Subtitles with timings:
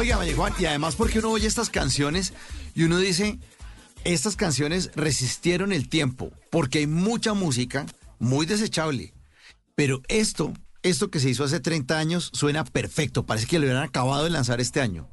[0.00, 2.32] Oiga, María Juan, y además porque uno oye estas canciones
[2.74, 3.38] y uno dice,
[4.02, 7.84] estas canciones resistieron el tiempo, porque hay mucha música
[8.18, 9.12] muy desechable.
[9.74, 13.26] Pero esto, esto que se hizo hace 30 años, suena perfecto.
[13.26, 15.06] Parece que lo hubieran acabado de lanzar este año.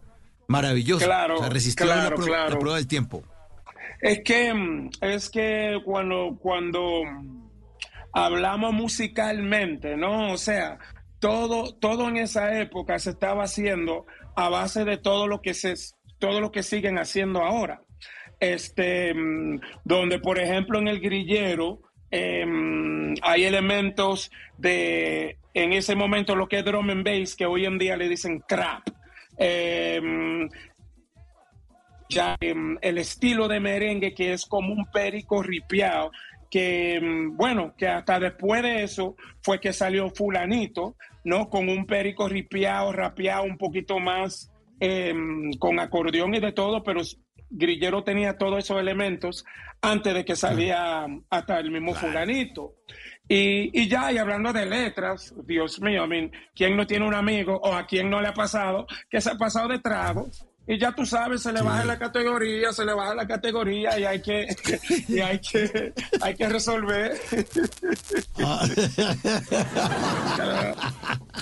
[0.47, 1.05] Maravilloso.
[1.05, 2.51] Claro, O sea, resistió claro, la, prueba, claro.
[2.51, 3.23] la prueba del tiempo.
[3.99, 7.01] Es que, mm, es que cuando, cuando
[8.13, 10.31] hablamos musicalmente, ¿no?
[10.31, 10.79] O sea,
[11.19, 14.05] todo, todo en esa época se estaba haciendo
[14.35, 15.73] a base de todo lo que se,
[16.19, 17.81] todo lo que siguen haciendo ahora.
[18.39, 26.35] Este, mm, donde, por ejemplo, en el grillero em, hay elementos de, en ese momento,
[26.35, 28.83] lo que es drum and bass, que hoy en día le dicen crap.
[29.37, 30.47] Em,
[32.09, 36.11] ya em, el estilo de merengue que es como un perico ripiado
[36.49, 41.85] que em, bueno que hasta después de eso fue que salió fulanito no con un
[41.85, 47.01] perico ripiado rapeado un poquito más em, con acordeón y de todo pero
[47.49, 49.45] Grillero tenía todos esos elementos
[49.81, 52.75] antes de que salía hasta el mismo fulanito.
[53.27, 57.13] Y, y ya, y hablando de letras, Dios mío, I mean, ¿quién no tiene un
[57.13, 60.29] amigo o a quién no le ha pasado que se ha pasado de trago?
[60.69, 64.03] Y ya tú sabes, se le baja la categoría, se le baja la categoría y
[64.03, 64.47] hay que,
[65.07, 67.13] y hay que, hay que resolver.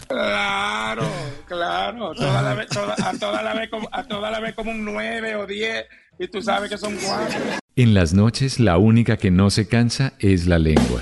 [0.08, 1.04] Claro,
[1.48, 2.14] claro.
[2.14, 4.86] Toda la vez, toda- a toda la vez como, a toda la vez como un
[4.86, 5.86] 9 o 10
[6.20, 7.40] y tú sabes que son cuatro.
[7.76, 11.02] En las noches la única que no se cansa es la lengua.